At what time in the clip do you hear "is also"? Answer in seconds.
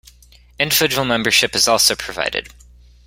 1.53-1.95